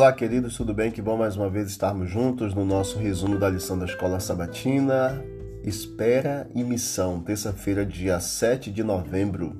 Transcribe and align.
Olá, 0.00 0.14
queridos, 0.14 0.56
tudo 0.56 0.72
bem? 0.72 0.90
Que 0.90 1.02
bom 1.02 1.14
mais 1.14 1.36
uma 1.36 1.50
vez 1.50 1.68
estarmos 1.68 2.08
juntos 2.08 2.54
no 2.54 2.64
nosso 2.64 2.98
resumo 2.98 3.38
da 3.38 3.50
lição 3.50 3.78
da 3.78 3.84
Escola 3.84 4.18
Sabatina. 4.18 5.22
Espera 5.62 6.48
e 6.54 6.64
Missão, 6.64 7.20
terça-feira, 7.20 7.84
dia 7.84 8.18
7 8.18 8.70
de 8.70 8.82
novembro. 8.82 9.58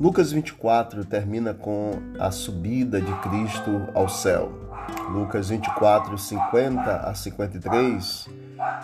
Lucas 0.00 0.32
24 0.32 1.04
termina 1.04 1.54
com 1.54 1.92
a 2.18 2.32
subida 2.32 3.00
de 3.00 3.14
Cristo 3.20 3.86
ao 3.94 4.08
céu. 4.08 4.50
Lucas 5.12 5.50
24, 5.50 6.18
50 6.18 6.96
a 6.96 7.14
53 7.14 8.28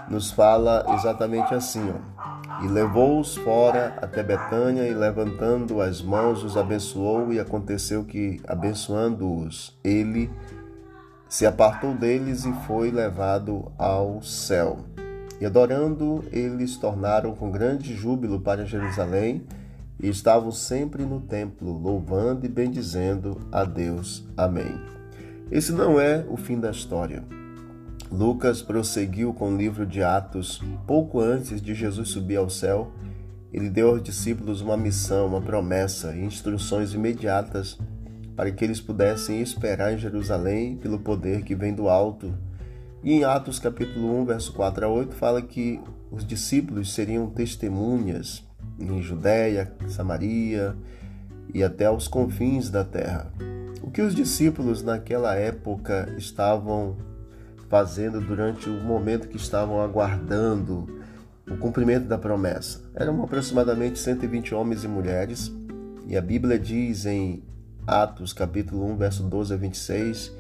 nos 0.09 0.31
fala 0.31 0.87
exatamente 0.95 1.55
assim: 1.55 1.91
ó. 1.91 2.65
E 2.65 2.69
levou-os 2.69 3.37
fora 3.37 3.97
até 4.01 4.23
Betânia 4.23 4.87
e 4.87 4.95
levantando 4.95 5.81
as 5.81 6.01
mãos 6.01 6.45
os 6.45 6.57
abençoou, 6.57 7.33
e 7.33 7.41
aconteceu 7.41 8.05
que, 8.05 8.41
abençoando-os, 8.47 9.77
ele 9.83 10.31
se 11.29 11.45
apartou 11.45 11.95
deles 11.95 12.45
e 12.45 12.53
foi 12.67 12.91
levado 12.91 13.71
ao 13.77 14.23
céu. 14.23 14.79
E 15.41 15.47
adorando, 15.47 16.25
eles 16.33 16.77
tornaram 16.77 17.35
com 17.35 17.51
grande 17.51 17.95
júbilo 17.95 18.41
para 18.41 18.65
Jerusalém 18.65 19.45
e 20.01 20.09
estavam 20.09 20.51
sempre 20.51 21.05
no 21.05 21.21
templo, 21.21 21.71
louvando 21.71 22.47
e 22.47 22.49
bendizendo 22.49 23.41
a 23.53 23.65
Deus. 23.65 24.27
Amém. 24.37 24.81
Esse 25.51 25.73
não 25.73 26.01
é 26.01 26.25
o 26.29 26.37
fim 26.37 26.59
da 26.59 26.71
história. 26.71 27.23
Lucas 28.11 28.63
prosseguiu 28.63 29.35
com 29.35 29.53
o 29.53 29.57
livro 29.57 29.85
de 29.85 30.03
Atos. 30.03 30.63
Pouco 30.87 31.21
antes 31.21 31.61
de 31.61 31.75
Jesus 31.75 32.09
subir 32.09 32.37
ao 32.37 32.49
céu, 32.49 32.91
ele 33.53 33.69
deu 33.69 33.91
aos 33.91 34.03
discípulos 34.03 34.61
uma 34.61 34.77
missão, 34.77 35.27
uma 35.27 35.41
promessa 35.41 36.15
e 36.15 36.25
instruções 36.25 36.95
imediatas 36.95 37.79
para 38.39 38.53
que 38.53 38.65
eles 38.65 38.81
pudessem 38.81 39.41
esperar 39.41 39.93
em 39.93 39.99
Jerusalém 39.99 40.77
pelo 40.77 41.01
poder 41.01 41.43
que 41.43 41.57
vem 41.57 41.75
do 41.75 41.89
alto. 41.89 42.33
E 43.03 43.13
em 43.13 43.25
Atos 43.25 43.59
capítulo 43.59 44.17
1, 44.21 44.27
verso 44.27 44.53
4 44.53 44.87
a 44.87 44.89
8, 44.89 45.17
fala 45.17 45.43
que 45.43 45.81
os 46.09 46.25
discípulos 46.25 46.95
seriam 46.95 47.29
testemunhas 47.29 48.47
em 48.79 49.03
Judéia, 49.03 49.73
Samaria 49.89 50.77
e 51.53 51.65
até 51.65 51.87
aos 51.87 52.07
confins 52.07 52.71
da 52.71 52.85
terra. 52.85 53.33
O 53.83 53.91
que 53.91 54.03
os 54.03 54.15
discípulos 54.15 54.85
naquela 54.85 55.35
época 55.35 56.15
estavam 56.17 56.97
fazendo 57.69 58.21
durante 58.21 58.71
o 58.71 58.85
momento 58.85 59.27
que 59.27 59.37
estavam 59.37 59.81
aguardando 59.81 61.03
o 61.51 61.57
cumprimento 61.57 62.07
da 62.07 62.17
promessa? 62.17 62.89
Eram 62.95 63.21
aproximadamente 63.21 63.99
120 63.99 64.55
homens 64.55 64.85
e 64.85 64.89
mulheres, 64.89 65.53
e 66.07 66.17
a 66.17 66.23
Bíblia 66.23 66.57
diz 66.57 67.05
em 67.05 67.43
Atos 67.87 68.33
capítulo 68.33 68.85
1, 68.93 68.97
verso 68.97 69.23
12 69.23 69.55
a 69.55 69.57
26, 69.57 70.33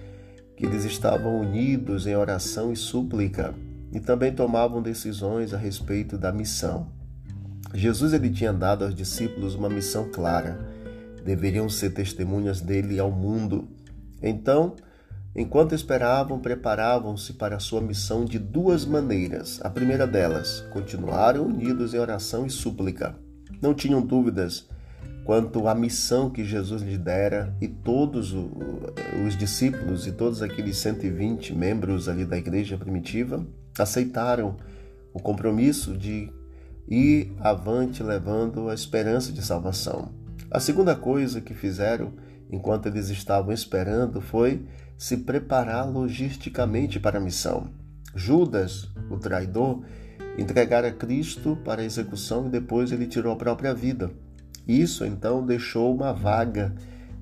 que 0.56 0.66
eles 0.66 0.84
estavam 0.84 1.40
unidos 1.40 2.06
em 2.06 2.16
oração 2.16 2.72
e 2.72 2.76
súplica 2.76 3.54
e 3.92 4.00
também 4.00 4.34
tomavam 4.34 4.82
decisões 4.82 5.54
a 5.54 5.56
respeito 5.56 6.18
da 6.18 6.32
missão. 6.32 6.88
Jesus 7.74 8.12
ele 8.12 8.30
tinha 8.30 8.52
dado 8.52 8.84
aos 8.84 8.94
discípulos 8.94 9.54
uma 9.54 9.68
missão 9.68 10.10
clara. 10.10 10.58
Deveriam 11.24 11.68
ser 11.68 11.90
testemunhas 11.90 12.60
dele 12.60 12.98
ao 12.98 13.10
mundo. 13.10 13.68
Então, 14.22 14.74
enquanto 15.36 15.74
esperavam, 15.74 16.38
preparavam-se 16.38 17.34
para 17.34 17.56
a 17.56 17.60
sua 17.60 17.80
missão 17.80 18.24
de 18.24 18.38
duas 18.38 18.84
maneiras. 18.84 19.60
A 19.62 19.68
primeira 19.68 20.06
delas, 20.06 20.64
continuaram 20.72 21.46
unidos 21.46 21.92
em 21.92 21.98
oração 21.98 22.46
e 22.46 22.50
súplica. 22.50 23.14
Não 23.60 23.74
tinham 23.74 24.00
dúvidas 24.00 24.68
quanto 25.28 25.68
à 25.68 25.74
missão 25.74 26.30
que 26.30 26.42
Jesus 26.42 26.80
lhe 26.80 26.96
dera 26.96 27.54
e 27.60 27.68
todos 27.68 28.32
os 28.32 29.36
discípulos 29.36 30.06
e 30.06 30.12
todos 30.12 30.40
aqueles 30.40 30.78
120 30.78 31.54
membros 31.54 32.08
ali 32.08 32.24
da 32.24 32.38
igreja 32.38 32.78
primitiva 32.78 33.46
aceitaram 33.78 34.56
o 35.12 35.20
compromisso 35.20 35.94
de 35.94 36.32
ir 36.88 37.30
avante 37.40 38.02
levando 38.02 38.70
a 38.70 38.74
esperança 38.74 39.30
de 39.30 39.42
salvação. 39.42 40.14
A 40.50 40.58
segunda 40.58 40.96
coisa 40.96 41.42
que 41.42 41.52
fizeram 41.52 42.14
enquanto 42.50 42.86
eles 42.86 43.10
estavam 43.10 43.52
esperando 43.52 44.22
foi 44.22 44.64
se 44.96 45.18
preparar 45.18 45.86
logisticamente 45.90 46.98
para 46.98 47.18
a 47.18 47.22
missão. 47.22 47.68
Judas, 48.14 48.88
o 49.10 49.18
traidor, 49.18 49.84
entregara 50.38 50.90
Cristo 50.90 51.54
para 51.66 51.82
a 51.82 51.84
execução 51.84 52.46
e 52.46 52.48
depois 52.48 52.92
ele 52.92 53.06
tirou 53.06 53.30
a 53.30 53.36
própria 53.36 53.74
vida. 53.74 54.10
Isso 54.68 55.04
então 55.04 55.44
deixou 55.44 55.94
uma 55.94 56.12
vaga 56.12 56.74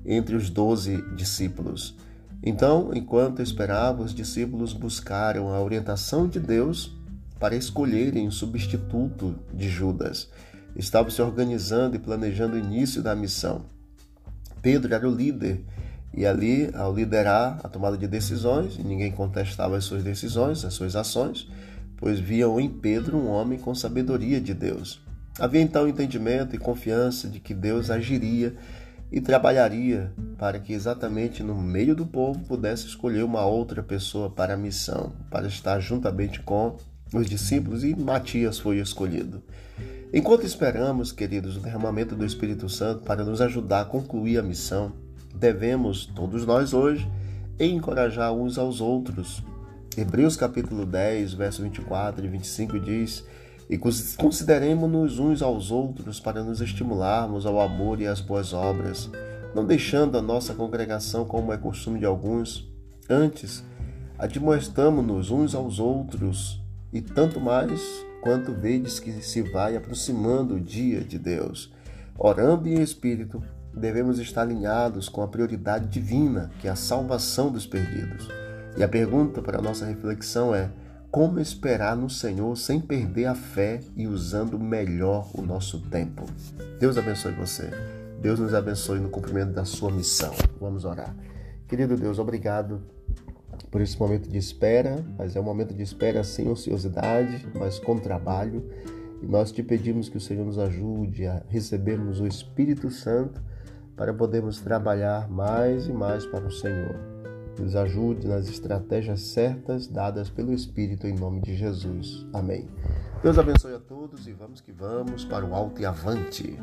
entre 0.05 0.35
os 0.35 0.49
doze 0.49 1.01
discípulos. 1.15 1.95
Então, 2.43 2.91
enquanto 2.93 3.41
esperavam, 3.41 4.05
os 4.05 4.13
discípulos 4.13 4.73
buscaram 4.73 5.53
a 5.53 5.61
orientação 5.61 6.27
de 6.27 6.39
Deus 6.39 6.93
para 7.39 7.55
escolherem 7.55 8.27
o 8.27 8.31
substituto 8.31 9.35
de 9.53 9.69
Judas. 9.69 10.29
Estavam 10.75 11.09
se 11.09 11.21
organizando 11.21 11.95
e 11.95 11.99
planejando 11.99 12.55
o 12.55 12.59
início 12.59 13.01
da 13.01 13.15
missão. 13.15 13.65
Pedro 14.61 14.93
era 14.93 15.07
o 15.07 15.13
líder 15.13 15.63
e 16.13 16.25
ali, 16.25 16.69
ao 16.73 16.93
liderar 16.93 17.59
a 17.63 17.69
tomada 17.69 17.97
de 17.97 18.07
decisões, 18.07 18.77
ninguém 18.77 19.11
contestava 19.11 19.77
as 19.77 19.83
suas 19.83 20.03
decisões, 20.03 20.65
as 20.65 20.73
suas 20.73 20.95
ações, 20.95 21.47
pois 21.95 22.19
viam 22.19 22.59
em 22.59 22.69
Pedro 22.69 23.17
um 23.17 23.27
homem 23.27 23.59
com 23.59 23.73
sabedoria 23.75 24.41
de 24.41 24.53
Deus. 24.53 25.06
Havia 25.39 25.61
então 25.61 25.87
entendimento 25.87 26.55
e 26.55 26.59
confiança 26.59 27.27
de 27.27 27.39
que 27.39 27.53
Deus 27.53 27.91
agiria 27.91 28.55
e 29.11 29.21
trabalharia 29.21 30.11
para 30.37 30.59
que 30.59 30.73
exatamente 30.73 31.43
no 31.43 31.55
meio 31.55 31.95
do 31.95 32.05
povo 32.05 32.39
pudesse 32.39 32.87
escolher 32.87 33.23
uma 33.23 33.45
outra 33.45 33.83
pessoa 33.83 34.29
para 34.29 34.55
a 34.55 34.57
missão, 34.57 35.13
para 35.29 35.47
estar 35.47 35.79
juntamente 35.79 36.41
com 36.41 36.75
os 37.13 37.27
discípulos 37.27 37.83
e 37.83 37.95
Matias 37.95 38.59
foi 38.59 38.79
escolhido. 38.79 39.41
Enquanto 40.13 40.45
esperamos, 40.45 41.11
queridos, 41.11 41.57
o 41.57 41.59
derramamento 41.59 42.15
do 42.15 42.25
Espírito 42.25 42.67
Santo 42.67 43.03
para 43.03 43.23
nos 43.23 43.39
ajudar 43.41 43.81
a 43.81 43.85
concluir 43.85 44.39
a 44.39 44.43
missão, 44.43 44.93
devemos, 45.35 46.05
todos 46.05 46.45
nós 46.45 46.73
hoje, 46.73 47.09
encorajar 47.59 48.33
uns 48.33 48.57
aos 48.57 48.81
outros. 48.81 49.43
Hebreus 49.95 50.35
capítulo 50.35 50.85
10, 50.85 51.33
verso 51.33 51.61
24 51.61 52.25
e 52.25 52.29
25 52.29 52.79
diz: 52.79 53.25
e 53.69 53.77
consideremos-nos 53.77 55.19
uns 55.19 55.41
aos 55.41 55.71
outros 55.71 56.19
para 56.19 56.43
nos 56.43 56.61
estimularmos 56.61 57.45
ao 57.45 57.59
amor 57.59 57.99
e 57.99 58.07
às 58.07 58.21
boas 58.21 58.53
obras, 58.53 59.09
não 59.53 59.65
deixando 59.65 60.17
a 60.17 60.21
nossa 60.21 60.53
congregação 60.53 61.25
como 61.25 61.51
é 61.51 61.57
costume 61.57 61.99
de 61.99 62.05
alguns. 62.05 62.71
Antes, 63.09 63.63
admoestamo-nos 64.17 65.31
uns 65.31 65.53
aos 65.53 65.79
outros, 65.79 66.61
e 66.93 67.01
tanto 67.01 67.39
mais 67.41 67.81
quanto 68.21 68.53
vedes 68.53 68.99
que 68.99 69.11
se 69.21 69.41
vai 69.41 69.75
aproximando 69.75 70.55
o 70.55 70.59
dia 70.59 71.01
de 71.01 71.19
Deus. 71.19 71.71
Orando 72.17 72.67
em 72.67 72.81
espírito, 72.81 73.43
devemos 73.73 74.17
estar 74.17 74.41
alinhados 74.41 75.07
com 75.09 75.21
a 75.21 75.27
prioridade 75.27 75.87
divina, 75.87 76.49
que 76.59 76.67
é 76.67 76.71
a 76.71 76.75
salvação 76.75 77.51
dos 77.51 77.65
perdidos. 77.65 78.27
E 78.77 78.83
a 78.83 78.87
pergunta 78.87 79.41
para 79.41 79.59
a 79.59 79.61
nossa 79.61 79.85
reflexão 79.85 80.53
é: 80.53 80.69
como 81.11 81.39
esperar 81.39 81.95
no 81.95 82.09
Senhor 82.09 82.55
sem 82.57 82.79
perder 82.79 83.25
a 83.25 83.35
fé 83.35 83.79
e 83.95 84.07
usando 84.07 84.59
melhor 84.59 85.29
o 85.33 85.41
nosso 85.41 85.79
tempo. 85.89 86.23
Deus 86.79 86.97
abençoe 86.97 87.31
você. 87.33 87.69
Deus 88.21 88.39
nos 88.39 88.53
abençoe 88.53 88.99
no 88.99 89.09
cumprimento 89.09 89.53
da 89.53 89.63
sua 89.63 89.91
missão. 89.91 90.33
Vamos 90.59 90.85
orar. 90.85 91.15
Querido 91.67 91.95
Deus, 91.95 92.19
obrigado 92.19 92.81
por 93.71 93.81
esse 93.81 93.99
momento 93.99 94.29
de 94.29 94.37
espera, 94.37 95.03
mas 95.17 95.35
é 95.35 95.39
um 95.39 95.43
momento 95.43 95.73
de 95.73 95.83
espera 95.83 96.23
sem 96.23 96.49
ociosidade, 96.49 97.47
mas 97.55 97.79
com 97.79 97.97
trabalho. 97.97 98.65
E 99.21 99.25
nós 99.25 99.51
te 99.51 99.63
pedimos 99.63 100.09
que 100.09 100.17
o 100.17 100.21
Senhor 100.21 100.45
nos 100.45 100.59
ajude 100.59 101.25
a 101.25 101.41
recebermos 101.49 102.19
o 102.19 102.27
Espírito 102.27 102.89
Santo 102.91 103.41
para 103.95 104.13
podermos 104.13 104.59
trabalhar 104.61 105.29
mais 105.29 105.87
e 105.87 105.91
mais 105.91 106.25
para 106.25 106.45
o 106.45 106.51
Senhor 106.51 107.17
nos 107.59 107.75
ajude 107.75 108.27
nas 108.27 108.47
estratégias 108.47 109.21
certas 109.21 109.87
dadas 109.87 110.29
pelo 110.29 110.53
Espírito 110.53 111.07
em 111.07 111.15
nome 111.15 111.41
de 111.41 111.55
Jesus. 111.55 112.25
Amém. 112.33 112.67
Deus 113.21 113.37
abençoe 113.37 113.73
a 113.73 113.79
todos 113.79 114.27
e 114.27 114.33
vamos 114.33 114.61
que 114.61 114.71
vamos 114.71 115.25
para 115.25 115.45
o 115.45 115.55
alto 115.55 115.81
e 115.81 115.85
avante. 115.85 116.57